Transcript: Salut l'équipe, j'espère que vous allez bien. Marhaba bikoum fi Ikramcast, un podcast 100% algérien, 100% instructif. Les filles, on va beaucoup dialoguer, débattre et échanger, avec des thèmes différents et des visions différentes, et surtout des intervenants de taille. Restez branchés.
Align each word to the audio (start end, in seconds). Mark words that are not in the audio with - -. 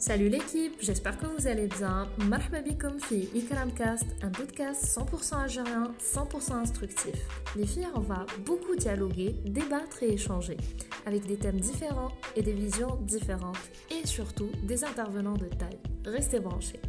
Salut 0.00 0.30
l'équipe, 0.30 0.72
j'espère 0.80 1.18
que 1.18 1.26
vous 1.26 1.46
allez 1.46 1.66
bien. 1.66 2.08
Marhaba 2.26 2.62
bikoum 2.62 2.98
fi 2.98 3.28
Ikramcast, 3.34 4.06
un 4.22 4.30
podcast 4.30 4.82
100% 4.82 5.42
algérien, 5.42 5.92
100% 6.00 6.52
instructif. 6.54 7.14
Les 7.54 7.66
filles, 7.66 7.86
on 7.94 8.00
va 8.00 8.24
beaucoup 8.46 8.74
dialoguer, 8.76 9.36
débattre 9.44 10.02
et 10.02 10.14
échanger, 10.14 10.56
avec 11.04 11.26
des 11.26 11.36
thèmes 11.36 11.60
différents 11.60 12.12
et 12.34 12.40
des 12.40 12.54
visions 12.54 12.96
différentes, 13.02 13.58
et 13.90 14.06
surtout 14.06 14.48
des 14.62 14.84
intervenants 14.84 15.36
de 15.36 15.48
taille. 15.48 15.78
Restez 16.06 16.40
branchés. 16.40 16.80